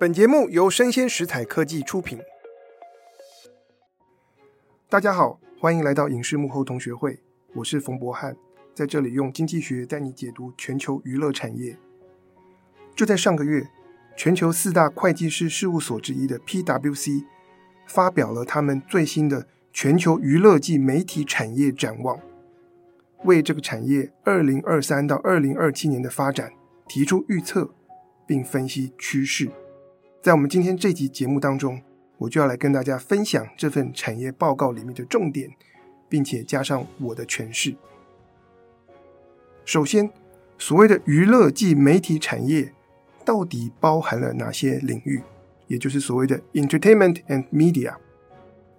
[0.00, 2.20] 本节目由生鲜食材科技出品。
[4.88, 7.18] 大家好，欢迎来到影视幕后同学会，
[7.54, 8.36] 我是冯博翰，
[8.72, 11.76] 在这里用经济学带你解读全球娱乐产业。
[12.94, 13.68] 就在上个月，
[14.16, 17.24] 全球四大会计师事务所之一的 PwC
[17.88, 22.20] 发表了他们最新的全球娱乐暨媒体产业展望，
[23.24, 26.52] 为这个产业二零二三到二零二七年的发展
[26.86, 27.74] 提出预测，
[28.28, 29.50] 并分析趋势。
[30.20, 31.80] 在我们今天这集节目当中，
[32.18, 35.48] 我就要来跟大家分享这份产业报告里面的重点，
[36.08, 37.76] 并且加上我的诠释。
[39.64, 40.10] 首先，
[40.58, 42.72] 所谓的娱乐暨媒体产业
[43.24, 45.22] 到底包含了哪些领域？
[45.68, 47.94] 也就是所谓的 entertainment and media。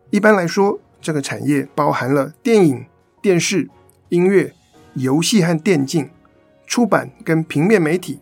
[0.10, 2.86] 一般来说，这个产业包含了电影、
[3.22, 3.70] 电视、
[4.10, 4.54] 音乐、
[4.96, 6.10] 游戏和电竞、
[6.68, 8.20] 出版跟平面媒体。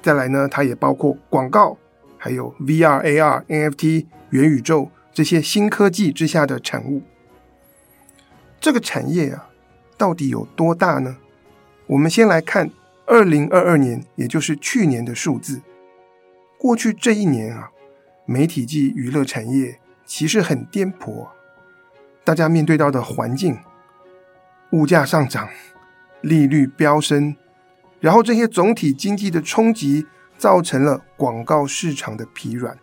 [0.00, 1.76] 再来呢，它也包括广告。
[2.22, 7.00] 还有 VR、AR、NFT、元宇宙这些新科技之下的产物，
[8.60, 9.48] 这个产业啊，
[9.96, 11.16] 到底有多大呢？
[11.86, 12.70] 我们先来看
[13.06, 15.62] 二零二二年，也就是去年的数字。
[16.58, 17.70] 过去这一年啊，
[18.26, 21.26] 媒体及娱乐产业其实很颠簸，
[22.22, 23.58] 大家面对到的环境，
[24.72, 25.48] 物价上涨，
[26.20, 27.34] 利率飙升，
[27.98, 30.06] 然后这些总体经济的冲击。
[30.40, 32.74] 造成了广告市场的疲软。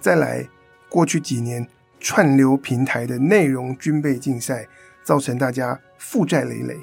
[0.00, 0.48] 再来，
[0.88, 1.64] 过去几年
[2.00, 4.66] 串流平台的内容军备竞赛，
[5.04, 6.76] 造成大家负债累累，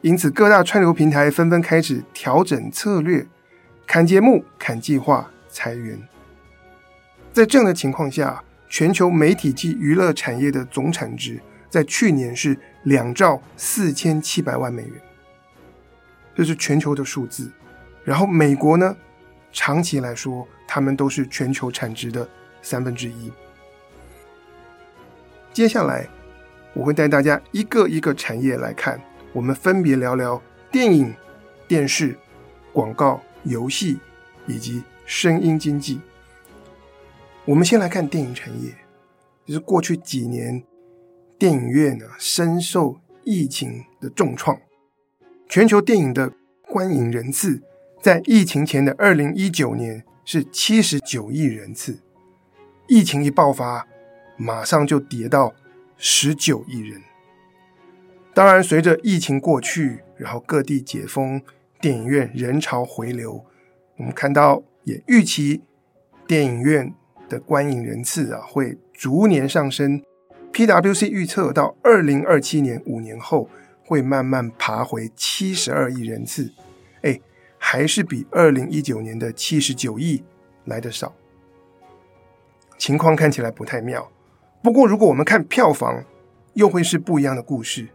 [0.00, 3.24] 因此各大串流平台纷纷开始调整策略，
[3.86, 5.96] 砍节目、砍计划、裁员。
[7.32, 15.00] 在这样的情况下，全球媒体及娱乐产业的总产值在去年是两兆四千七百万美元，
[16.34, 17.48] 这是全球的数字。
[18.02, 18.96] 然后美国呢？
[19.56, 22.28] 长期来说，他们都是全球产值的
[22.60, 23.32] 三分之一。
[25.50, 26.06] 接下来，
[26.74, 29.00] 我会带大家一个一个产业来看，
[29.32, 30.40] 我们分别聊聊
[30.70, 31.12] 电影、
[31.66, 32.14] 电视、
[32.70, 33.98] 广告、游戏
[34.46, 36.02] 以及声音经济。
[37.46, 38.74] 我们先来看电影产业，
[39.46, 40.62] 就是过去几年
[41.38, 44.60] 电影院呢深受疫情的重创，
[45.48, 46.30] 全球电影的
[46.68, 47.62] 观影人次。
[48.06, 51.98] 在疫情前的二零一九年是七十九亿人次，
[52.86, 53.84] 疫情一爆发，
[54.36, 55.52] 马上就跌到
[55.96, 57.02] 十九亿人。
[58.32, 61.42] 当然，随着疫情过去，然后各地解封，
[61.80, 63.44] 电影院人潮回流，
[63.96, 65.62] 我们看到也预期
[66.28, 66.94] 电影院
[67.28, 70.00] 的观影人次啊会逐年上升。
[70.52, 73.50] PwC 预测到二零二七年五年后
[73.84, 76.52] 会慢慢爬回七十二亿人次。
[77.76, 80.24] 还是比二零一九年的七十九亿
[80.64, 81.14] 来的少，
[82.78, 84.10] 情况看起来不太妙。
[84.62, 86.02] 不过，如果我们看票房，
[86.54, 87.88] 又会是不一样的故事。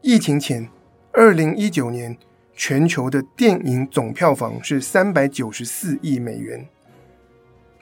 [0.00, 0.66] 疫情前，
[1.12, 2.16] 二零一九年
[2.54, 6.66] 全球的电影总票房是三百九十四亿美元。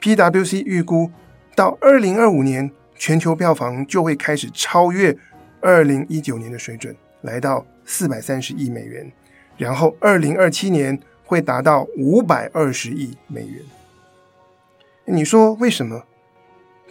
[0.01, 1.09] PwC 预估
[1.55, 5.17] 到二零二五年，全球票房就会开始超越
[5.61, 9.09] 二零一九年的水准，来到四百三十亿美元。
[9.55, 10.99] 然后，二零二七年。
[11.29, 13.61] 会达到五百二十亿美元。
[15.05, 16.03] 你说为什么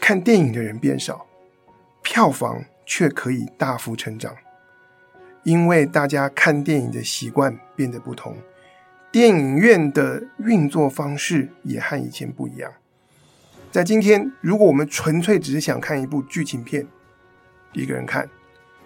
[0.01, 1.27] 看电影的人变少，
[2.03, 4.33] 票房却可以大幅成长？
[5.43, 8.37] 因为大家看电影的习惯变得不同，
[9.11, 12.73] 电影院的运作方式也和以前不一样。
[13.73, 16.87] 在今天，如果我们纯粹只是想看一部剧情片，
[17.73, 18.31] 一个人看，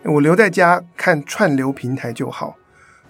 [0.05, 2.57] 我留在家看串流平台就好。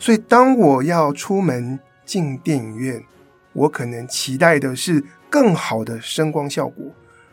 [0.01, 3.03] 所以，当我要出门，进电影院，
[3.53, 6.85] 我可能期待的是更好的声光效果，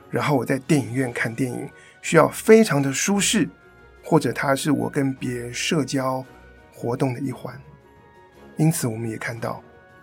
[0.09, 1.69] 然后我在电影院看电影
[2.01, 3.49] 需要非常的舒适，
[4.03, 6.23] 或者它是我跟别人社交
[6.73, 7.59] 活动的一环。
[8.57, 9.61] 因此，我们也看到，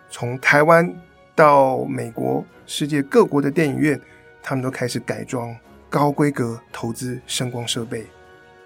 [0.09, 0.93] 从台湾
[1.35, 3.99] 到美国，世界各国的电影院，
[4.43, 5.55] 他们都开始改装
[5.89, 8.05] 高规格，投资声光设备，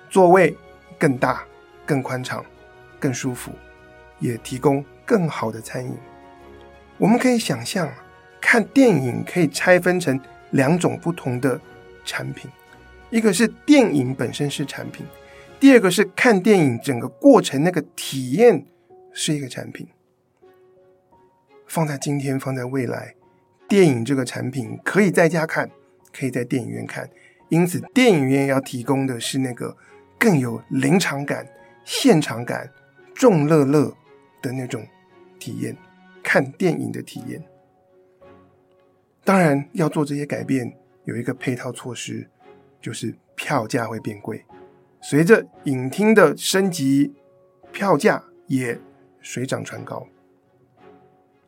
[0.09, 0.57] 座位
[0.97, 1.43] 更大、
[1.85, 2.43] 更宽敞、
[2.99, 3.51] 更舒服，
[4.19, 4.83] 也提供。
[5.11, 5.93] 更好的餐饮，
[6.97, 7.93] 我们可以想象，
[8.39, 10.17] 看电影可以拆分成
[10.51, 11.59] 两种不同的
[12.05, 12.49] 产品，
[13.09, 15.05] 一个是电影本身是产品，
[15.59, 18.65] 第二个是看电影整个过程那个体验
[19.11, 19.85] 是一个产品。
[21.67, 23.13] 放在今天，放在未来，
[23.67, 25.69] 电影这个产品可以在家看，
[26.13, 27.09] 可以在电影院看，
[27.49, 29.75] 因此电影院要提供的是那个
[30.17, 31.45] 更有临场感、
[31.83, 32.69] 现场感、
[33.13, 33.93] 众乐乐
[34.41, 34.81] 的那种。
[35.41, 35.75] 体验
[36.21, 37.43] 看电影的体验。
[39.23, 42.29] 当然要做这些改变，有一个配套措施，
[42.79, 44.45] 就是票价会变贵。
[45.01, 47.11] 随着影厅的升级，
[47.71, 48.79] 票价也
[49.19, 50.07] 水涨船高。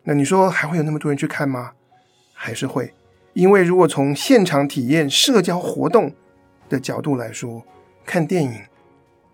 [0.04, 1.74] 那你说还会有那么多人去看吗？
[2.34, 2.94] 还是会，
[3.34, 6.13] 因为如果从现场体验、社交活动
[6.68, 7.63] 的角度来说，
[8.06, 8.62] 看电影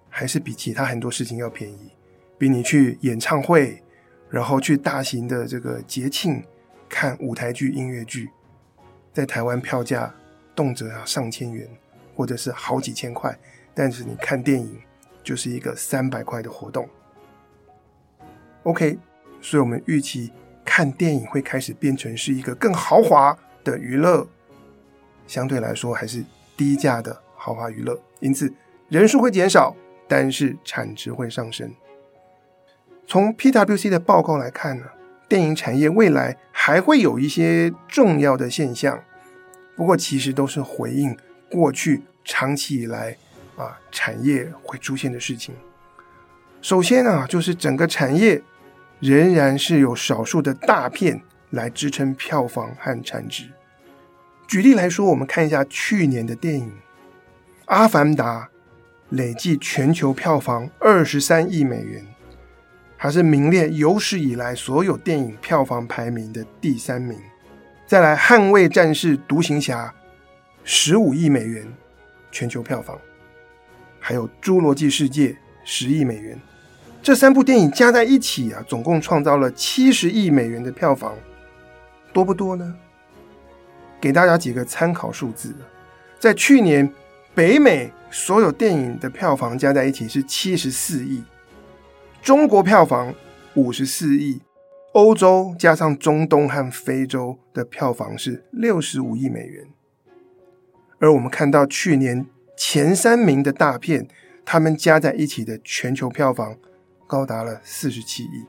[0.10, 1.92] 还是比其他很多事情要便宜，
[2.38, 3.82] 比你去演唱会，
[4.30, 6.44] 然后去大型的这个节庆
[6.88, 8.30] 看舞台剧、音乐剧，
[9.12, 10.14] 在台湾票价
[10.56, 11.68] 动辄要上千元，
[12.16, 13.38] 或者是好几千块。
[13.74, 14.80] 但是你看电影
[15.24, 16.88] 就是一个三百块的活动
[18.64, 19.00] ，OK，
[19.42, 20.32] 所以我们预期
[20.66, 24.28] 看电影会开始变成是一个更豪华的娱乐，
[25.28, 26.24] 相对来说还是
[26.58, 28.54] 低价的豪华娱乐，因此
[28.90, 29.76] 人数会减少，
[30.08, 31.74] 但是产值会上升。
[33.10, 34.86] 从 PwC 的报告来看呢，
[35.28, 39.04] 电影产业未来还会有一些重要的现象，
[39.76, 41.18] 不过其实都是回应
[41.50, 43.18] 过去长期以来。
[43.58, 45.54] 啊，产业会出现的事情，
[46.62, 48.42] 首先啊，就是整个产业
[49.02, 53.50] 仍然是有少数的大片来支撑票房和产值。
[54.48, 56.68] 举例来说，我们看一下去年的电影
[57.66, 58.44] 《阿凡达》，
[59.10, 62.06] 累计全球票房二十三亿美元，
[63.02, 67.18] 还是名列有史以来所有电影票房排名的第三名。
[67.88, 69.86] 再来，《捍卫战士》《独行侠》，
[70.66, 71.66] 十五亿美元
[72.30, 73.00] 全球票房。
[74.02, 75.30] 还有《侏罗纪世界》
[75.64, 76.38] 十亿美元，
[77.02, 81.16] 这三部电影加在一起啊，总共创造了七十亿美元的票房，
[82.12, 82.76] 多不多呢？
[84.02, 85.56] 给大家几个参考数字，
[86.20, 86.92] 在去年
[87.34, 91.24] 北美所有电影的票房加在一起是七十四亿，
[92.22, 93.14] 中国票房
[93.56, 94.42] 五十四亿，
[94.94, 99.68] 欧洲加上中东和非洲的票房是六十五亿美元，
[101.00, 102.26] 而我们看到去年。
[102.62, 104.06] 前三名的大片，
[104.44, 106.58] 他们加在一起的全球票房
[107.08, 108.46] 高达了四十七亿。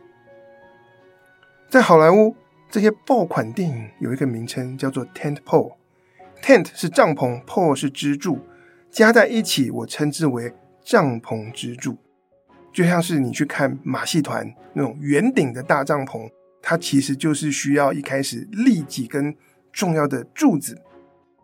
[1.68, 2.34] 在好莱坞，
[2.68, 8.40] 这些爆款电影有一个名称叫做 tent pole，tent 是帐篷，pole 是支柱，
[8.90, 10.52] 加在一起我称之为
[10.82, 11.96] 帐篷支柱。
[12.72, 16.30] 就像是你去看马戏团那种圆顶的大帐篷，
[16.62, 19.34] 它其实就是需要一开始立几根
[19.72, 20.80] 重要的柱子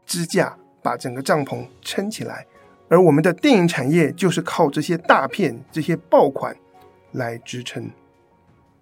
[0.05, 2.47] 支架，把整个帐篷撑起来。
[2.89, 6.57] 而我们的电影产业就是靠这些大片、这些爆款
[7.13, 7.91] 来支撑。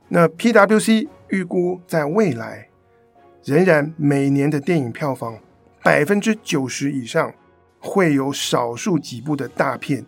[0.09, 2.69] 那 PwC 预估在未来，
[3.43, 5.39] 仍然每年的电影票房
[5.83, 7.33] 百分之九十以上
[7.79, 10.05] 会有少数几部的大片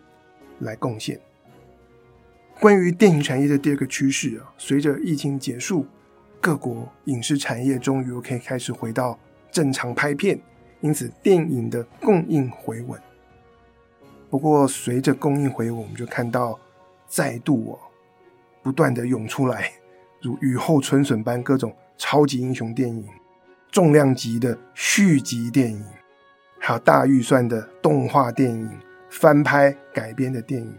[0.59, 1.19] 来贡献。
[2.59, 5.85] 关于电影产业的第二个趋势啊，随着疫情结束，
[6.41, 9.17] 各国影视产业终于可以开始回到
[9.51, 10.39] 正常拍片，
[10.81, 12.99] 因此电影的供应回稳。
[14.31, 16.59] 不过，随着供应回稳，我们就看到
[17.07, 17.79] 再度哦，
[18.63, 19.71] 不断的涌出来，
[20.19, 23.07] 如雨后春笋般各种超级英雄电影、
[23.71, 25.85] 重量级的续集电影，
[26.57, 28.79] 还有大预算的动画电影、
[29.11, 30.75] 翻拍改编的电影。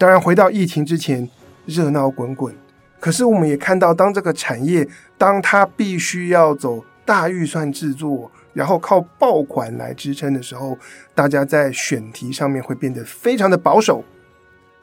[0.00, 1.28] 当然，回到疫情之前，
[1.66, 2.54] 热闹滚滚。
[2.98, 4.88] 可是，我们也看到，当这个产业，
[5.18, 8.32] 当它必须要走大预算制作。
[8.54, 10.78] 然后靠爆款来支撑的时候，
[11.14, 14.02] 大家在选题上面会变得非常的保守，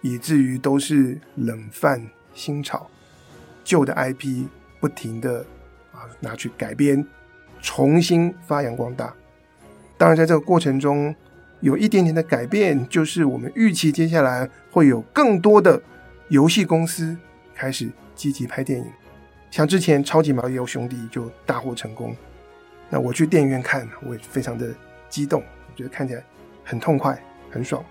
[0.01, 2.87] 以至于都是冷饭新炒，
[3.63, 4.45] 旧的 IP
[4.79, 5.43] 不停的
[5.93, 7.03] 啊拿去改编，
[7.59, 9.11] 重新发扬光大。
[9.97, 11.13] 当然，在这个过程中
[11.59, 15.81] 有一点点的改变，就是我们预期接下来会有更多的
[16.29, 17.17] 游戏公司
[17.55, 18.85] 开始积极拍电影，
[19.49, 22.15] 像之前《超级马里奥兄弟》就大获成功。
[22.89, 24.73] 那我去电影院看，我也非常的
[25.09, 26.23] 激动，我觉得看起来
[26.63, 27.83] 很痛快，很爽。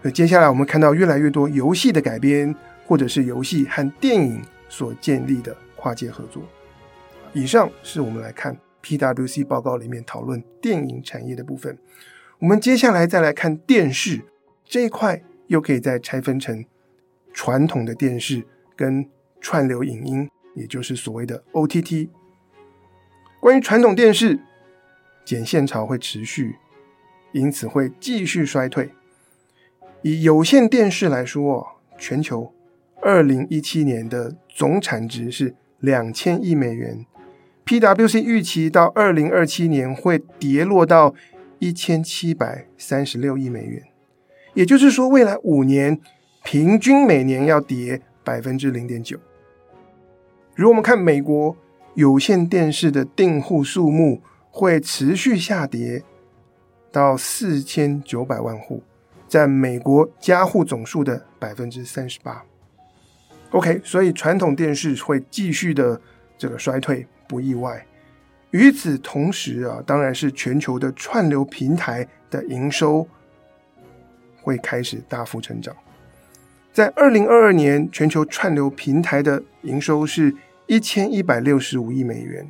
[0.00, 2.54] 那接下来我们看到越来越多游戏的改编，
[2.86, 6.42] 或者是游戏和电影所建立的跨界合作。
[7.32, 11.76] 以上是我们来看 PwC 报告里面讨论电影产业的部分。
[12.44, 14.20] 我们接下来再来看电视
[14.66, 16.62] 这一块，又可以再拆分成
[17.32, 18.44] 传统的电视
[18.76, 19.08] 跟
[19.40, 22.10] 串流影音，也就是所谓的 OTT。
[23.40, 24.40] 关于传统电视，
[25.24, 26.56] 剪线潮会持续，
[27.32, 28.90] 因此会继续衰退。
[30.02, 32.52] 以有线电视来说，全球
[33.00, 37.06] 二零一七年的总产值是两千亿美元
[37.64, 41.14] ，PwC 预期到二零二七年会跌落到
[41.64, 43.82] 一千七百三十六亿美元，
[44.52, 45.98] 也就是说，未来五年
[46.42, 49.18] 平均每年要跌百分之零点九。
[50.54, 51.56] 如果我们看美国。
[51.96, 56.02] 有线电视的订户数目会持续下跌
[56.90, 58.82] 到四千九百万户，
[59.28, 62.44] 占美国家户总数的百分之三十八。
[63.50, 66.00] OK，所以传统电视会继续的
[66.36, 67.86] 这个衰退不意外。
[68.54, 73.08] 与此同时啊，当然是全球的串流平台的营收
[74.40, 75.74] 会开始大幅成长。
[76.72, 80.32] 在二零二二年，全球串流平台的营收是
[80.68, 82.48] 一千一百六十五亿美元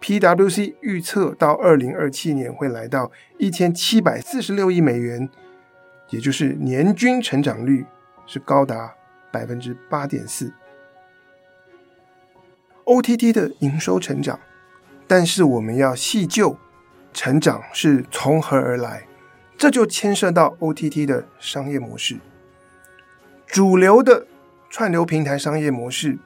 [0.00, 5.28] ，PwC 预测到二零二七年会来到一千七百四十六亿美元，
[6.10, 7.84] 也就是年均成长率
[8.24, 8.94] 是高达
[9.32, 10.52] 百分之八点四。
[12.84, 14.38] OTT 的营收成长，
[15.10, 16.56] 但是我们要细究
[17.12, 19.04] 成长是从何而来，
[19.58, 22.16] 这就牵涉到 OTT 的商业模式。
[23.48, 24.24] 主流的
[24.70, 26.16] 串流平台商业模式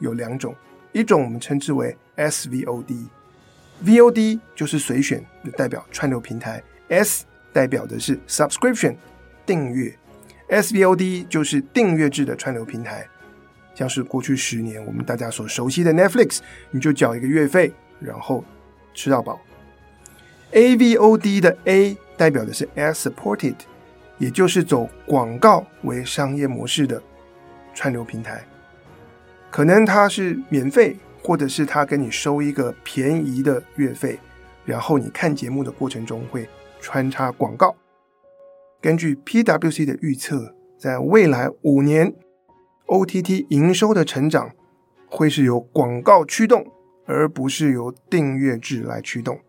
[0.00, 0.52] 有两种，
[0.90, 5.24] 一种我们称之为 SVOD，VOD 就是随选，
[5.56, 7.22] 代表串流平台；S
[7.52, 8.96] 代表的是 subscription，
[9.46, 9.96] 订阅。
[10.48, 13.06] SVOD 就是订阅制的串流平台，
[13.76, 16.40] 像是过去十年我们大家所熟悉的 Netflix，
[16.72, 17.72] 你就缴一个月费，
[18.04, 18.44] 然后
[18.92, 19.40] 吃到饱。
[20.52, 23.56] AVOD 的 A 代表的是 Ad supported。
[24.16, 27.02] 也就是走广告为商业模式的
[27.74, 28.46] 串流平台，
[29.50, 34.20] 可能它是免费，或者是它给你收一个便宜的月费，
[34.64, 36.48] 然后你看节目的过程中会
[36.80, 37.74] 穿插广告。
[38.80, 42.14] 根据 PwC 的预测，在未来五年
[42.86, 44.52] ，OTT 营收的成长
[45.08, 46.64] 会是由广告驱动，
[47.06, 49.40] 而不是由订阅制来驱动。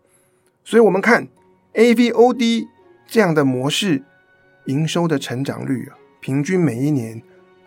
[0.64, 1.28] 所以，我们看
[1.74, 2.66] AVOD
[3.06, 4.02] 这样的模式。
[4.66, 7.22] 营收的成长率啊，平均每一年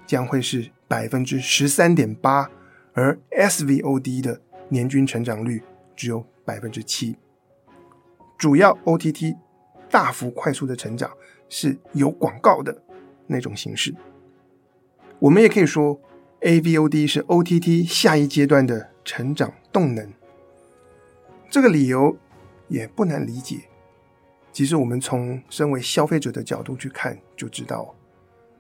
[0.06, 2.52] 将会是百分之十三点八，
[2.92, 5.64] 而 SVOD 的年均成长率
[5.96, 7.16] 只有百分之七。
[8.38, 9.38] 主要 OTT
[9.90, 11.10] 大幅快速的成长
[11.48, 12.84] 是有广告的
[13.28, 13.96] 那种形式。
[15.20, 16.02] 我们也可以说
[16.42, 20.12] ，AVOD 是 OTT 下一阶段的成长动能。
[21.50, 22.16] 这个理由
[22.68, 23.62] 也不难理解。
[24.52, 27.96] 其实，我们从身为消费者的角度去看，就知道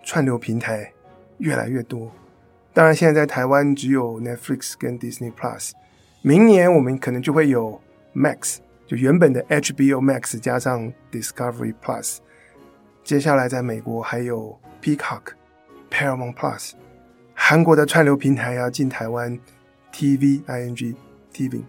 [0.03, 0.93] 串流平台
[1.39, 2.11] 越来越多。
[2.73, 5.71] 当然，现在在台湾只有 Netflix 跟 Disney Plus，
[6.21, 7.81] 明年我们可能就会有
[8.15, 12.19] Max，就原本的 HBO Max 加上 Discovery Plus。
[13.03, 15.33] 接下来，在美国还有 Peacock、
[15.89, 16.73] Paramount Plus。
[17.33, 19.37] 韩国的串流平台要进台湾
[19.99, 20.95] ，TV ING
[21.33, 21.61] TV。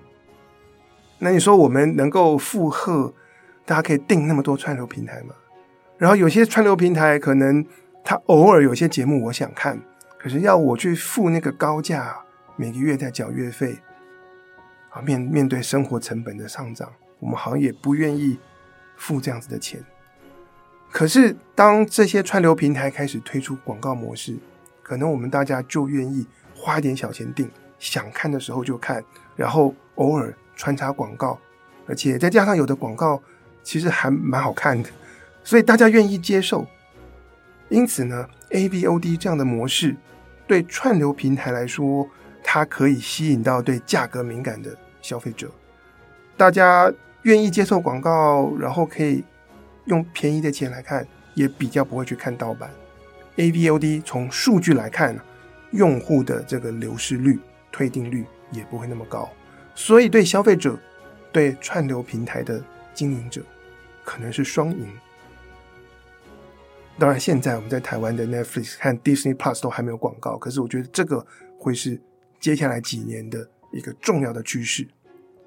[1.19, 3.13] 那你说我们能够负荷？
[3.67, 5.35] 大家可以订那么多串流平台嘛？
[5.99, 7.65] 然后有些串流平台可能
[8.05, 9.81] 它偶尔有些节目我想看，
[10.17, 12.17] 可是要我去付那个高价，
[12.57, 13.79] 每个月在缴月费
[14.91, 18.39] 啊，面面对生活成本的上涨，我们好像也不愿意
[18.97, 19.85] 付这样子的钱。
[20.91, 24.37] 可是当这些串流平台开始推出广告模式，
[24.83, 27.49] 可能我们大家就愿意花点小钱订，
[27.81, 29.03] 想看的时候就看，
[29.35, 31.37] 然后偶尔穿插广告，
[31.89, 33.21] 而且再加上有的广告。
[33.63, 34.89] 其实还蛮好看的，
[35.45, 36.67] 所以大家愿意接受。
[37.69, 39.95] 因此呢，AVOD 这样的模式
[40.47, 42.09] 对串流平台来说，
[42.43, 45.51] 它可以吸引到对价格敏感的消费者。
[46.39, 46.91] 大家
[47.23, 49.23] 愿意接受广告，然后可以
[49.85, 52.71] 用便宜的钱来看，也比较不会去看盗版。
[53.37, 55.15] AVOD 从数据来看，
[55.73, 57.39] 用户的这个流失率、
[57.73, 59.29] 退订率也不会那么高，
[59.75, 60.79] 所以对消费者、
[61.33, 62.63] 对串流平台的。
[62.93, 63.41] 经营者
[64.05, 64.91] 可能是双赢。
[66.99, 71.25] 当然，现在我们在台湾的 Netflix 看 Disney Plus 都还没有广告，可是我觉得这个
[71.57, 71.99] 会是
[72.39, 74.87] 接下来几年的一个重要的趋势。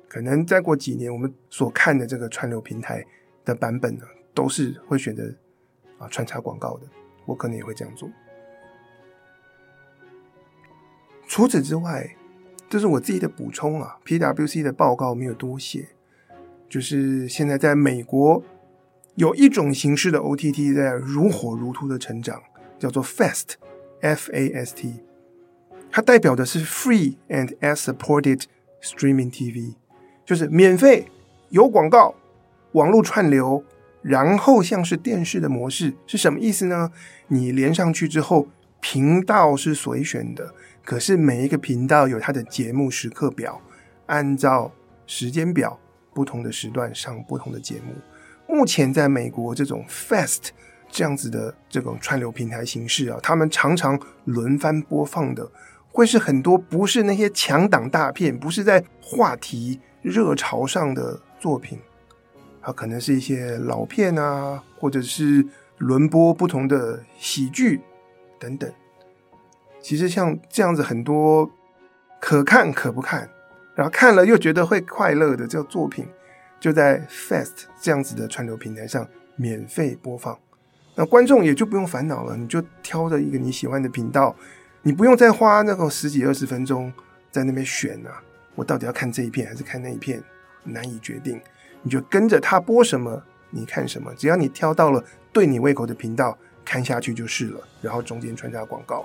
[0.08, 3.06] 可能再过几年，我们所看的这个串流平台
[3.46, 5.32] 的版本呢，都是会选择
[6.00, 6.88] 啊穿插广告的。
[7.25, 8.10] 我可能也会这样做。
[11.27, 12.15] 除此之外，
[12.70, 15.89] 这是我自己的补充啊，PwC 的报告没有多写。
[16.70, 18.44] 就是现在在美国，
[19.15, 22.42] 有一种形式的 OTT 在如火如荼的成长，
[22.80, 24.94] 叫做 FAST，F-A-S-T，
[25.92, 28.46] 它代表的是 Free and Ad-supported
[28.82, 29.75] Streaming TV，
[30.25, 31.08] 就是免费
[31.50, 32.15] 有广告
[32.72, 33.63] 网络串流，
[34.01, 36.92] 然后像是电视的模式是什么意思呢？
[37.27, 38.48] 你连上去之后，
[38.82, 43.61] 频道是随选的，可是每一个频道有它的节目时刻表，
[44.07, 44.71] 按照
[45.05, 45.79] 时间表。
[46.15, 47.91] 不同的时段上不同的节目。
[48.47, 50.49] 目前在美国，这种 FAST
[50.87, 55.51] 这样子的这种串流平台形式啊，他们常常轮番播放的，
[55.91, 61.79] 会是很多不是那些强档大片，不是在话题热潮上的作品，
[62.61, 65.43] 啊，可能是一些老片啊，或者是
[65.79, 67.81] 轮播不同的喜剧
[68.37, 68.71] 等等。
[69.83, 71.51] 其实像这样子很多
[72.21, 73.29] 可看可不看，
[73.75, 76.07] 然后看了又觉得会快乐的这个作品，
[76.59, 80.39] 就在 Fast 这样子的串流平台上免费播放。
[80.95, 84.33] 那观众也就不用烦恼了，你就挑着一个你喜欢的频道，
[84.83, 86.91] 你不用再花那个十几二十分钟
[87.29, 88.23] 在那边选啊，
[88.55, 90.23] 我到底要看这一片还是看那一片，
[90.63, 91.41] 难以决定。
[91.81, 97.59] 你就跟着他播什么，你看什么，只要你挑到了对你胃口的频道，看下去就是了。
[97.81, 99.03] 然后中间穿插广告，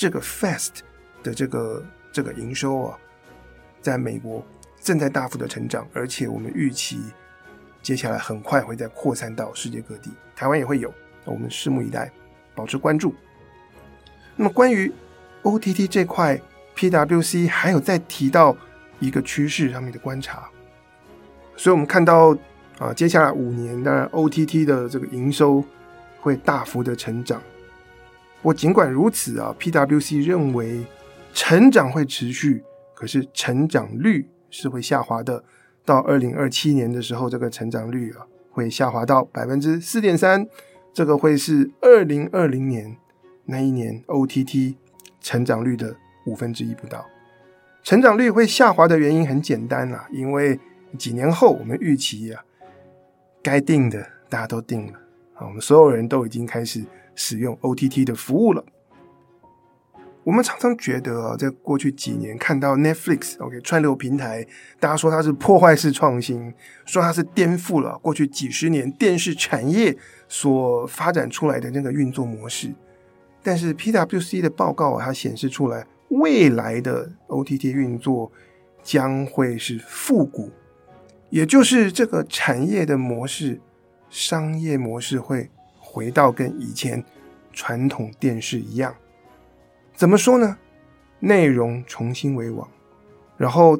[0.00, 0.78] 这个 Fast
[1.22, 2.98] 的这个这个营收啊，
[3.82, 4.42] 在美国
[4.80, 7.02] 正在大幅的成长，而且我们预期。
[7.82, 10.90] 接下来很快会再扩散到世界各地，台湾也会有，
[11.26, 12.10] 我们拭目以待，
[12.54, 13.14] 保持关注。
[14.36, 14.90] 那么关于
[15.42, 16.40] OTT 这块
[16.74, 18.56] ，PwC 还有再提到
[19.00, 20.48] 一个趋势上面的观察，
[21.56, 22.34] 所以我们看到
[22.78, 25.62] 啊，接下来五年，当然 OTT 的这个营收
[26.22, 27.42] 会大幅的成长。
[28.42, 30.84] 我尽管如此啊，PwC 认为
[31.32, 35.44] 成长会持续，可是成长率是会下滑的。
[35.84, 40.46] 到二零二七年的时候，这个成长率啊会下滑到百分之四点三，
[40.92, 42.96] 这个会是二零二零年
[43.46, 44.76] 那一年 OTT
[45.20, 47.04] 成长率的五分之一不到。
[47.82, 50.60] 成长率会下滑的原因很简单啦，因为
[50.96, 52.44] 几年后我们预期啊，
[53.42, 54.92] 该定的大家都定了
[55.34, 58.64] 啊，我们所有人都已经开始使用 OTT 的服务了。
[60.22, 64.46] 我们常常觉得啊，在过去几年看到 Netflix，OK，串流平台，
[64.78, 66.52] 大家说它是破坏式创新，
[66.84, 69.96] 说它是颠覆了过去几十年电视产业
[70.28, 72.70] 所发展出来的那个运作模式。
[73.42, 78.30] 但是 PwC 的报告，它显示出来，未来的 OTT 运作
[78.82, 80.50] 将会是复古，
[81.30, 83.58] 也就是这个产业的模式、
[84.10, 85.50] 商业模式会
[85.90, 87.04] 回到跟以前
[87.52, 88.94] 传统电视一样。
[89.96, 90.56] 怎么说呢？
[91.18, 92.66] 内容重新为王，
[93.36, 93.78] 然后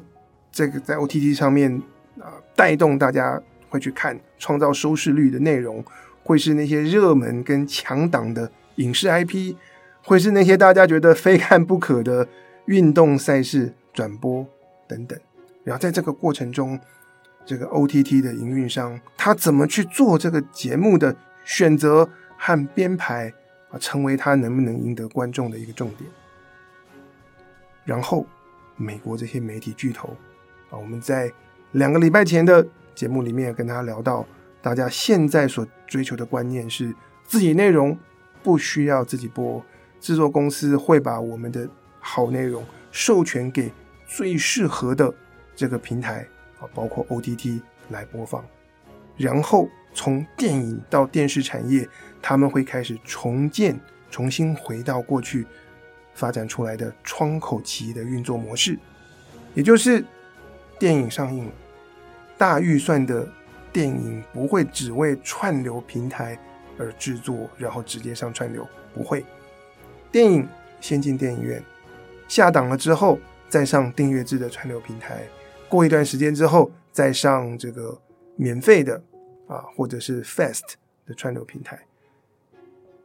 [0.51, 1.73] 这个在 OTT 上面
[2.19, 5.83] 啊、呃，带动大家会去看，创造收视率的内容，
[6.25, 9.55] 会是那些热门跟强档的影视 IP，
[10.05, 12.29] 会是那些大家觉得非看不可的
[12.67, 14.45] 运动赛事转播
[14.87, 15.19] 等等。
[15.63, 16.79] 然后在这个过程中，
[17.47, 21.17] 这个 OTT 的营运商他怎么去做这个节目的
[21.51, 22.09] 选择
[22.39, 23.35] 和编排？
[23.71, 26.09] 啊，成为他能不能赢得观众的一个重点。
[27.85, 28.25] 然后，
[28.77, 30.17] 美国这些媒体巨头
[30.71, 31.33] 啊，我们在
[31.73, 34.25] 两个礼拜前的节目里面跟他聊到，
[34.63, 37.99] 大家现在所追求的观念是自己内容
[38.45, 39.65] 不需要自己播，
[39.99, 43.73] 制作公司会把我们的好内容授权给
[44.07, 45.13] 最适合的
[45.57, 46.27] 这个平台
[46.61, 48.45] 啊，包括 OTT 来播放，
[49.17, 49.69] 然后。
[49.93, 51.89] 从电影到电视产业，
[52.23, 53.79] 他们会开始重建、
[54.11, 55.47] 重新回到过去
[56.15, 58.79] 发展出来的窗口期的运作模式，
[59.55, 60.05] 也就是
[60.79, 61.53] 电影上映了，
[62.39, 63.29] 大预算的
[63.73, 66.39] 电影不会只为串流平台
[66.79, 69.25] 而制作，然后直接上串流，不会。
[70.13, 70.49] 电影
[70.81, 71.63] 先进电影院，
[72.29, 75.23] 下档了之后再上订阅制的串流平台，
[75.69, 78.01] 过一段时间之后再上这个
[78.37, 79.03] 免费的。
[79.51, 81.87] 啊，或者是 Fast 的串流平台，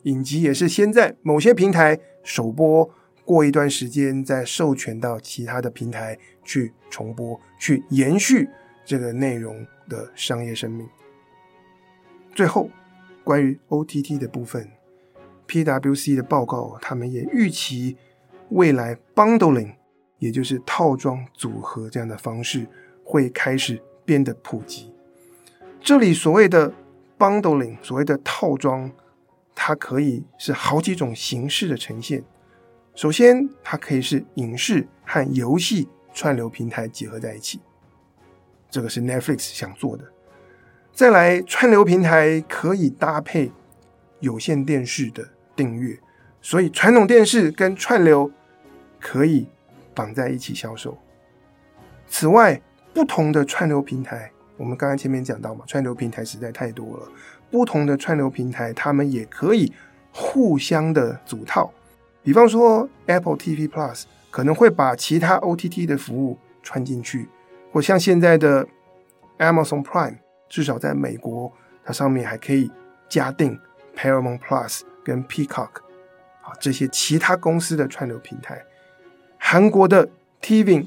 [0.03, 2.87] 影集也是先在某些平台首播，
[3.25, 8.47] 过一段时间再授权到其他的平台去重播，去延续
[8.85, 10.87] 这个内容的商业生命。
[12.35, 12.69] 最后，
[13.23, 14.69] 关于 OTT 的部分
[15.47, 17.97] ，PwC 的报告，他们也预期
[18.49, 19.73] 未来 Bundling，
[20.19, 22.67] 也就是套装组合这样的方式
[23.03, 24.94] 会开始变得普及。
[25.85, 26.73] 这里所谓的
[27.15, 28.91] bundling，所谓的套装，
[29.53, 32.23] 它可以是好几种形式的呈现。
[32.95, 37.61] 首先，它可以是影视和游戏串流平台结合在一起，
[38.67, 40.03] 这个是 Netflix 想做的。
[40.91, 43.51] 再来，串流平台可以搭配
[44.21, 45.99] 有线电视的订阅，
[46.41, 48.31] 所以传统电视跟串流
[48.99, 49.47] 可以
[49.93, 50.97] 绑在一起销售。
[52.07, 52.59] 此外，
[52.91, 54.31] 不同的串流平台。
[54.57, 57.07] 我们刚刚前面讲到嘛，串流平台实在太多了，
[57.51, 59.73] 不同的串流平台，他们也可以
[60.11, 61.73] 互相的组套。
[62.23, 67.27] 比方说，Apple TV Plus 可能会把其他 OTT 的服务串进去，
[67.71, 68.67] 或像现在的
[69.37, 70.17] Amazon Prime，
[70.49, 71.51] 至少在美国，
[71.83, 72.71] 它上面还可以
[73.07, 73.59] 加订
[73.95, 75.69] Paramount Plus 跟 Peacock
[76.41, 78.63] 啊这些其他公司的串流平台。
[79.37, 80.09] 韩国的
[80.41, 80.85] TVING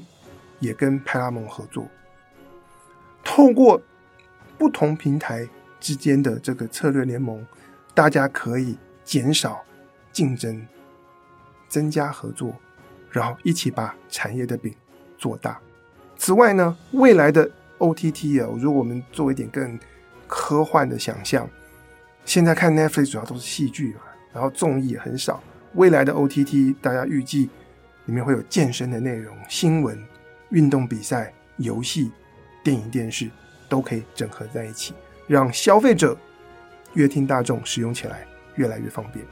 [0.59, 1.87] 也跟派拉蒙合作。
[3.31, 3.79] 透过
[4.57, 5.47] 不同平台
[5.79, 7.45] 之间的这个策略联盟，
[7.93, 9.63] 大家可以减少
[10.11, 10.65] 竞争，
[11.67, 12.55] 增加合作，
[13.11, 14.73] 然后一起把产业的饼
[15.15, 15.61] 做大。
[16.17, 19.79] 此外呢，未来的 OTT 啊，如果我们做一点更
[20.25, 21.47] 科幻的想象，
[22.25, 24.01] 现在看 Netflix 主要都是戏剧嘛，
[24.33, 25.39] 然后综艺也很少。
[25.75, 27.47] 未来的 OTT，大家预计
[28.05, 30.03] 里面会有健身的内容、新闻、
[30.49, 32.11] 运动比赛、游戏、
[32.69, 33.27] 电影、电视
[33.67, 34.93] 都可以整合在一起，
[35.25, 36.15] 让消费者、
[36.93, 38.27] 阅听大众使用起来
[38.57, 39.25] 越来越方便。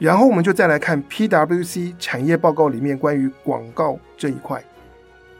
[0.00, 4.60] 然后我们就再来看 PwC 产业报告里面关于广告这一块。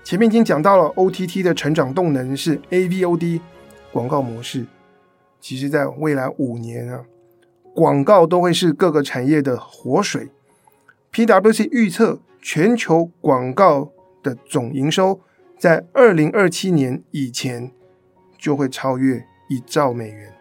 [0.04, 3.40] 前面已经讲到了 OTT 的成长动能是 AVOD
[3.90, 4.64] 广告模式，
[5.40, 7.04] 其实在未来五年啊。
[7.74, 10.28] 广告都会是各个产业的活水。
[11.12, 13.90] PwC 预测，全球广告
[14.22, 15.20] 的总营收
[15.58, 17.70] 在二零二七年以前
[18.38, 20.32] 就会超越一兆美元。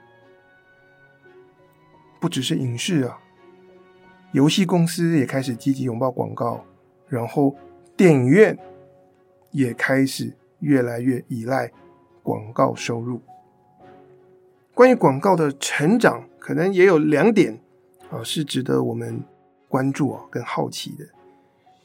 [2.20, 3.20] 不只是影视啊，
[4.32, 6.64] 游戏公司也开始积极拥抱广告，
[7.08, 7.56] 然后
[7.96, 8.58] 电影院
[9.52, 11.72] 也开始越来越依赖
[12.24, 13.22] 广告收入。
[14.74, 16.24] 关于广告的成长。
[16.40, 17.60] 可能也有两点
[18.10, 19.22] 啊，是值得我们
[19.68, 21.06] 关注啊，跟好奇的。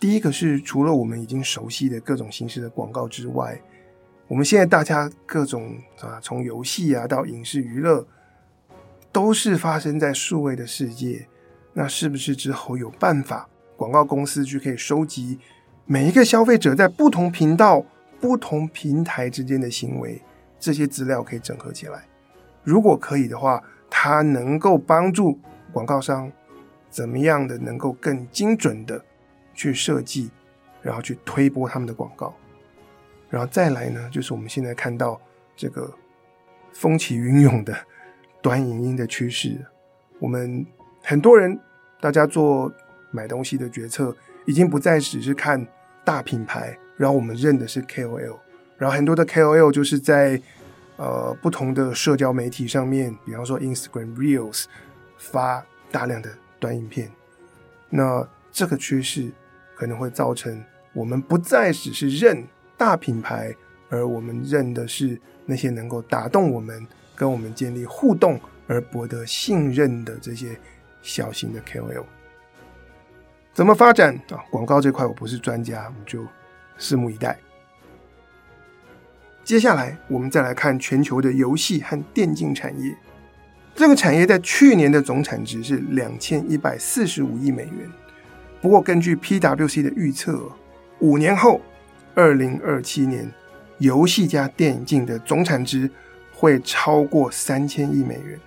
[0.03, 3.57] 第一个是，除了我们已经熟悉的各种形式的广告之外，
[4.27, 8.05] 我们现在大家各种啊，从游戏啊到影视娱乐，
[9.13, 11.25] 都是发生在数位的世界。
[11.73, 15.39] 那是不是之后有办法，广告公司就可以收集
[15.87, 17.87] 每一个消费者在不同频道、
[18.21, 20.21] 不同平台之间的行为，
[20.59, 22.03] 这些资料可以整合起来？
[22.65, 25.39] 如果可以的话，它能够帮助
[25.73, 26.29] 广告商
[26.91, 29.01] 怎么样的能够更精准的
[29.55, 30.31] 去设计，
[30.81, 32.35] 然后去推播他们的广告，
[33.31, 35.21] 然后再来呢，就是我们现在看到
[35.57, 35.93] 这个
[36.73, 37.77] 风起云涌的
[38.41, 39.57] 短影音的趋势。
[40.19, 40.67] 我们
[41.03, 41.59] 很多人，
[42.01, 42.73] 大家做
[43.11, 45.67] 买东西的决策，已经不再只是看
[46.05, 48.37] 大品牌，然后我们认的是 KOL，
[48.79, 50.41] 然后很多的 KOL 就是在。
[50.99, 54.67] 呃，不同的社交媒体上面，比方说 Instagram Reels，
[55.17, 57.11] 发大量的短影片，
[57.89, 59.33] 那这个趋势
[59.83, 62.47] 可能会造成我们不再只是认
[62.79, 63.53] 大品牌，
[63.91, 70.57] 而我们认的是那些能够打动我们、跟我们建立互动而博得信任的这些
[71.03, 72.05] 小型的 KOL。
[73.53, 74.39] 怎么发展啊？
[74.53, 76.25] 广告这块我不是专家，我们就
[76.79, 77.37] 拭目以待。
[79.43, 82.97] 接下来，我们再来看全球的游戏和电竞产业。
[83.75, 87.91] 这个产业在去年的总产值是两千一百四十五亿美元。
[88.63, 90.51] 不过，根据 PwC 的预测，
[91.01, 91.61] 五年后，
[92.15, 93.29] 二零二七年，
[93.79, 95.91] 游戏加电竞的总产值
[96.33, 98.39] 会超过三千亿美元。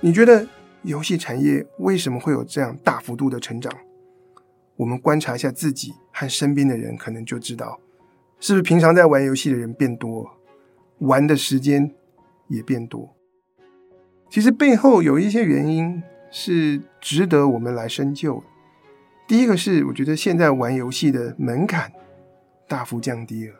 [0.00, 0.46] 你觉得
[0.80, 3.70] 游戏产业为什么会有这样大幅度的成长？
[4.76, 7.78] 我们观察一下自己和身边的人，可能就知道。
[8.40, 10.38] 是不是平常在玩游戏的人变多，
[11.00, 11.94] 玩的时间
[12.48, 13.14] 也变多？
[14.30, 18.42] 其实背后有一些原因是值得我们来深究。
[19.26, 21.92] 第一个是，我觉得现在玩游戏的门槛
[22.68, 23.54] 大幅降低了。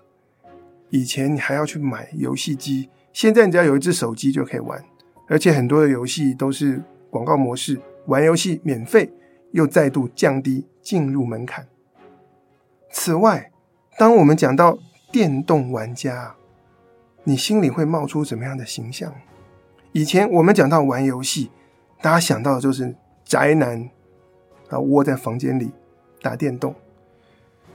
[0.90, 4.84] 以前你还要去买游戏机，现在你只要有一只手机就可以玩，
[5.28, 9.12] 而且很多的游戏都是广告模式，玩游戏免费，
[9.52, 11.68] 又再度降低进入门槛。
[12.90, 13.52] 此外，
[13.96, 14.76] 当我们讲到
[15.12, 16.34] 电动玩家，
[17.22, 19.14] 你心里会冒出什么样的形象？
[19.92, 21.52] 以前我们讲到玩游戏，
[22.02, 22.96] 大家想到的就是
[23.30, 23.88] 宅男
[24.70, 25.70] 啊，窝在房间里
[26.20, 26.74] 打电动。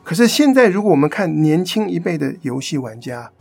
[0.04, 3.32] 可是现在，如果我们看年轻一辈的游戏玩家，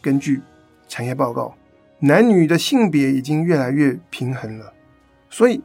[0.00, 0.40] 根据
[0.86, 1.56] 产业报告，
[1.98, 4.72] 男女的性别已经越来越平衡了。
[5.28, 5.60] 所以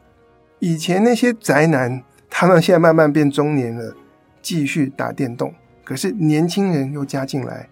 [0.58, 3.94] 以前那些宅男，他们现在慢慢变中年了，
[4.42, 5.54] 继续打电动。
[5.84, 7.68] 可是年轻人又加进来，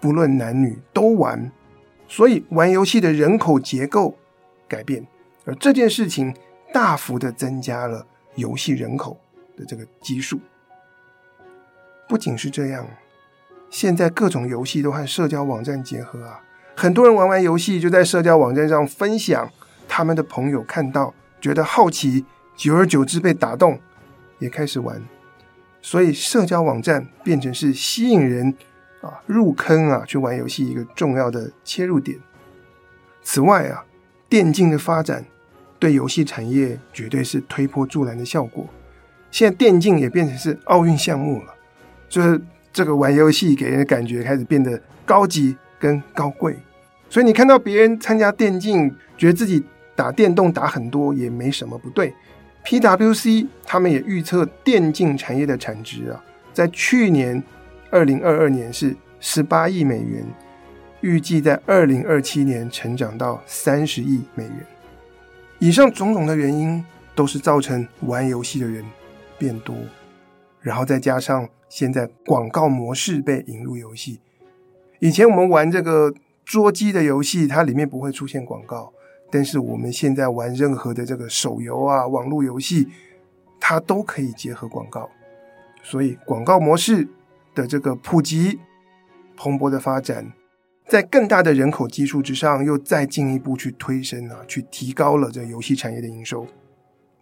[0.00, 1.52] 不论男女都玩，
[2.08, 4.16] 所以玩游戏的人口结构
[4.66, 5.06] 改变，
[5.44, 6.34] 而这件事情
[6.72, 9.18] 大幅的增加了游戏人口
[9.56, 10.40] 的这个基数。
[12.08, 12.86] 不仅是这样，
[13.70, 16.40] 现在各种游戏都和社交网站结合啊，
[16.76, 19.50] 很多人玩完游戏就在社交网站上分享，
[19.88, 22.24] 他们的朋友看到觉得好奇，
[22.54, 23.80] 久而久之被打动，
[24.38, 25.02] 也开始玩。
[25.82, 28.54] 所以，社交网站变成是吸引人
[29.00, 32.18] 啊入坑啊去玩游戏一个重要的切入点。
[33.22, 33.84] 此外啊，
[34.28, 35.24] 电竞的发展
[35.78, 38.68] 对游戏产业绝对是推波助澜的效果。
[39.30, 41.54] 现在电竞也变成是奥运项目了，
[42.08, 42.40] 就是
[42.72, 46.56] 这个玩游戏给人的感觉开始变得高级跟高贵。
[47.10, 49.62] 所以你看到别人参加电竞，觉得自己
[49.94, 52.14] 打电动打很多也没什么不对。
[52.64, 57.42] PWC 他们也预测电竞产业的产值啊，在去年
[57.90, 60.24] 二零二二年是十八亿美元，
[61.00, 64.66] 预计在二零二七年成长到三十亿美元。
[65.58, 68.84] 以上种种的原因，都是造成玩游戏的人
[69.38, 69.74] 变多，
[70.60, 74.20] 然后再加上现在广告模式被引入游戏。
[74.98, 76.14] 以前我们玩这个
[76.44, 78.92] 桌机的游戏，它里面不会出现广告，
[79.30, 82.88] 但是我们现在玩任何的这个手游啊、网络游戏，
[83.58, 85.08] 它都可以结合广告。
[85.82, 87.08] 所以广告模式
[87.54, 88.58] 的这个普及、
[89.36, 90.32] 蓬勃的发展，
[90.88, 96.46] 在更大的人口基数之上，又再进一步去推升啊，去提高了这游戏产业的营收。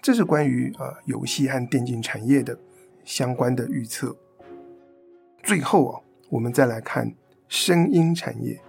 [0.02, 2.58] 这是关于啊游戏和电竞产业的
[3.04, 4.14] 相关的预测。
[5.42, 7.14] 最后啊，我们再来看
[7.48, 8.60] 声音产业。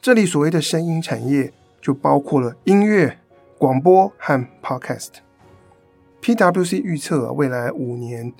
[0.00, 3.18] 这里所谓的声音产业，就包括了音乐、
[3.56, 5.10] 广播和 Podcast。
[6.20, 8.32] PwC 预测啊，未来五年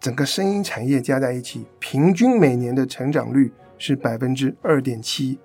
[0.00, 5.38] 整个声音产业加在一起，平均每年的成长率是百分之二点七。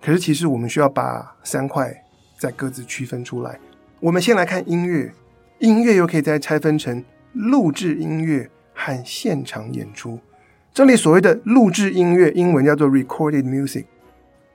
[0.00, 2.04] 可是其实我们需要把三块
[2.38, 3.58] 再各自区分出来。
[4.00, 5.12] 我们先来看音乐，
[5.58, 10.18] 音乐又可以再拆分成录制音乐和现场演出。
[10.72, 13.84] 这里所谓的录制音乐，英文叫做 recorded music，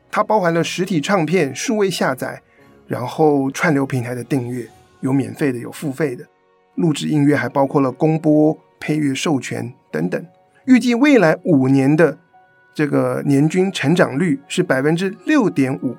[0.10, 2.42] 它包含了实体唱片、数位下载，
[2.88, 4.68] 然后串流平台的订阅，
[5.02, 6.26] 有免费的，有付费的。
[6.76, 10.26] 录制音乐还包括了公播、配乐授权等等。
[10.66, 12.18] 预计未来五年的
[12.76, 15.96] 这个年均成长率是百分之六点五。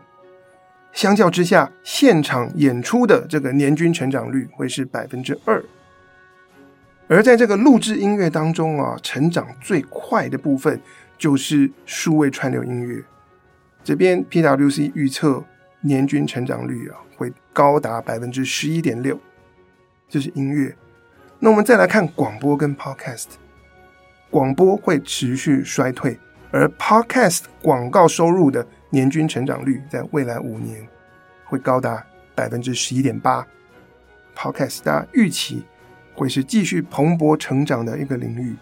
[0.92, 5.62] 相较之下，现场演出的这个年均成长率会是百分之二，
[7.08, 10.80] 而在这个录制音乐当中啊，成长最快的部分
[11.18, 13.02] 就是数位串流音乐。
[13.82, 15.44] 这边 PwC 预测
[15.80, 19.18] 年均成长率啊会高达百分之十一点六，
[20.08, 20.74] 这是音乐。
[21.38, 23.26] 那我们再来看广播跟 Podcast，
[24.30, 26.18] 广播会持续衰退，
[26.57, 28.66] 而 Podcast 广告收入的。
[28.88, 30.87] 年均成长率在未来五年
[31.45, 32.03] 会高达
[32.37, 33.47] 百分之十一点八
[34.35, 35.64] ，Podcast 大家预期
[36.14, 38.57] 会是继续蓬勃成长的一个领域。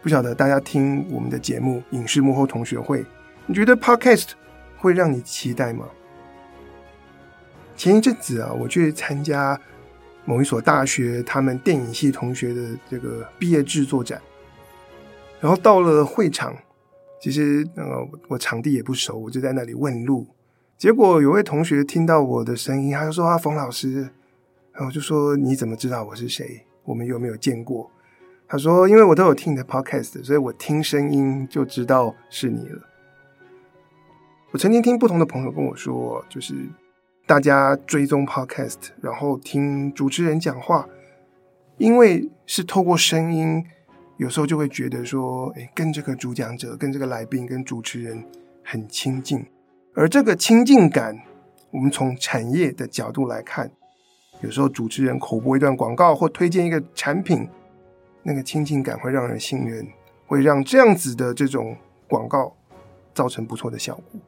[0.00, 3.02] 不晓得大家听我们的节目《影视幕后同学会》，
[3.46, 4.30] 你觉得 Podcast
[4.78, 5.84] 会让你期待吗？
[7.76, 9.60] 前一阵子啊，我去参加
[10.24, 14.20] 某一所大学他们电影系同学的这个毕业制作展，
[15.38, 16.56] 然后到了会场。
[17.22, 17.84] 其实，呃，
[18.26, 20.26] 我场地也不熟，我就在那里问路。
[20.76, 24.10] 结果有位同学听到我的声音，他就说：“啊，冯老师。”
[24.74, 26.66] 然后我就说：“你怎么知道我是谁？
[26.82, 27.88] 我们有没有见过？”
[28.48, 32.82] 他说：“因为我都有听你的 podcast，所以我听声音就知道是你了。”
[34.50, 36.56] 我曾经听不同的朋友跟我说，就是
[37.24, 40.88] 大家追踪 podcast，然后听主持人讲话，
[41.78, 43.64] 因为是透过声音。
[44.22, 48.24] 有时候就会觉得说，诶，跟这个主讲者、跟这个来宾、跟主持人
[48.62, 49.44] 很亲近，
[49.96, 51.18] 而这个亲近感，
[51.72, 53.68] 我们从产业的角度来看，
[54.40, 57.48] 有时候主持人口播一段广告或推荐一个产品，
[58.22, 59.84] 那个亲近感会让人信任，
[60.28, 61.76] 会让这样子的这种
[62.08, 62.56] 广告
[63.12, 64.20] 造成不错的效果。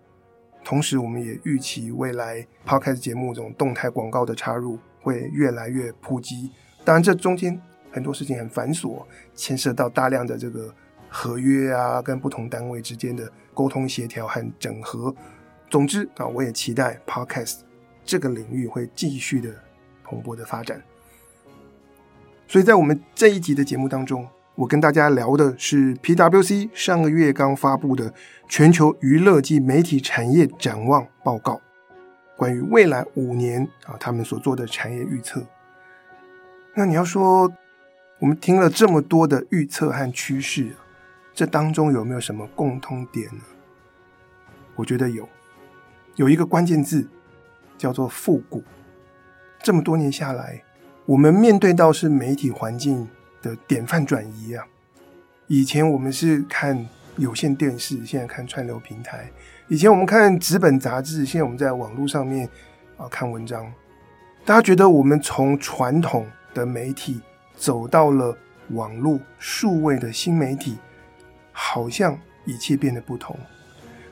[0.64, 6.50] 同时，我们也预期未来 Podcast 节目这种动态广告的插入会越来越普及。
[6.84, 7.62] 当然，这中间。
[7.94, 9.04] 很多事情很繁琐，
[9.36, 10.74] 牵涉到大量的这个
[11.08, 15.14] 合约啊，跟不同单位之间的沟通协调和整合。
[15.70, 17.60] 总之啊，我也期待 Podcast
[18.04, 19.48] 这个领域会继续的
[20.02, 20.82] 蓬勃的发展。
[22.48, 24.26] 所以在我们这一集的节目当中，
[24.56, 28.12] 我跟大家聊的是 PwC 上个月刚发布的
[28.48, 31.60] 全球娱乐及媒体产业展望报告，
[32.36, 35.40] 关于未来五年啊他们所做的产业预测。
[36.74, 37.48] 那你要说，
[38.24, 40.74] 我们听了这么多的预测和趋势，
[41.34, 43.42] 这当中有没有什么共通点呢？
[44.74, 45.28] 我觉得有，
[46.16, 47.06] 有一个关键字
[47.76, 48.64] 叫做复古。
[49.62, 50.64] 这么多年下来，
[51.04, 53.06] 我们面对到是媒体环境
[53.42, 54.66] 的典范转移啊。
[55.46, 59.18] 以前我们是看有线电视，现在看串流平台；
[59.68, 62.48] 以前我们看纸本杂志，现在我们在网络上面
[62.96, 63.70] 啊看文章。
[64.46, 67.20] 大家觉得我们从传统的媒体，
[67.56, 68.36] 走到了
[68.70, 70.78] 网络数位的新媒体，
[71.52, 73.36] 好像一切变得不同。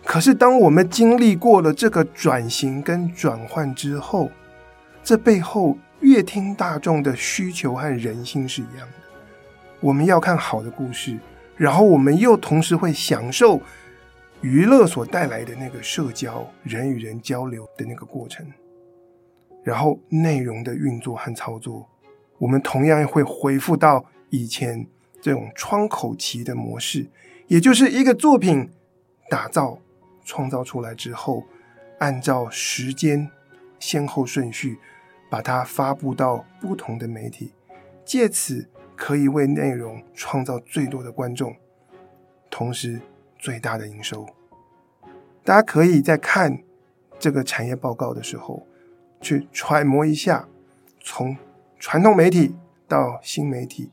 [0.04, 4.30] 可是，当我们经历过了这个转型跟转换之后，
[5.04, 8.94] 这背后阅听大众的需求和人性是一样的。
[9.80, 11.18] 我们要看好的故事，
[11.56, 13.60] 然后我们又同时会享受
[14.40, 18.44] 娱乐所带来的那个社交、人与人交流的那个过程，
[19.62, 21.88] 然后内容的运作和操作，
[22.42, 24.88] 我们同样会恢复到以前
[25.20, 27.06] 这种窗口期的模式，
[27.46, 28.68] 也就是一个作品
[29.30, 29.78] 打造、
[30.24, 31.44] 创造出来之后，
[32.00, 33.30] 按照时间
[33.78, 34.80] 先后顺序，
[35.30, 37.52] 把它发布到不同的媒体，
[38.04, 41.54] 借此可以为内容创造最多的观众，
[42.50, 43.00] 同时
[43.38, 44.26] 最大的营收。
[45.44, 46.60] 大家可以在看
[47.20, 48.66] 这个产业报告的时候，
[49.20, 50.48] 去揣摩一下，
[51.00, 51.36] 从
[51.82, 52.54] 传统媒体
[52.86, 53.90] 到新媒体，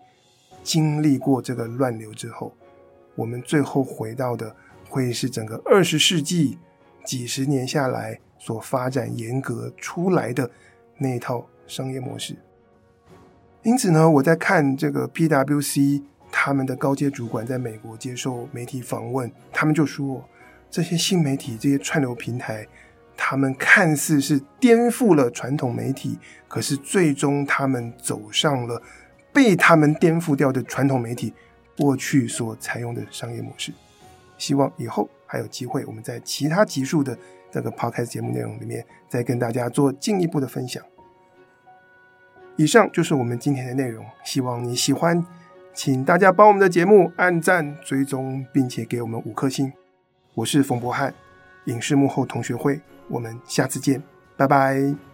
[0.61, 2.53] 经历过这个乱流之后，
[3.15, 4.55] 我们最后回到的
[4.87, 6.59] 会是整个二十世纪。
[7.03, 10.51] 几十年下来所发展严格出来的
[10.99, 12.35] 那一套商业模式。
[13.63, 20.23] 因此呢，我在看这个 PwC 他们的高阶主管在美国接受媒体访问，他们就说，
[20.69, 22.67] 这些新媒体、这些串流平台，
[23.21, 28.81] 他们看似是颠覆了传统媒体，可是最终他们走上了
[29.33, 31.33] 被他们颠覆掉的传统媒体
[31.77, 33.73] 过去所采用的商业模式。
[34.37, 35.09] 希望以后。
[35.31, 37.15] 还有机会，我们在其他集数的
[37.51, 40.83] 这个 podcast 节目内容里面，再跟大家做进一步的分享。
[42.55, 45.23] 以上就是我们今天的内容，希望你喜欢，
[45.71, 49.71] 请大家帮我们的节目按赞、追踪，并且给我们五颗星。
[50.33, 51.13] 我是冯博翰，
[51.65, 54.01] 影视幕后同学会，我们下次见，
[54.37, 55.08] 拜拜。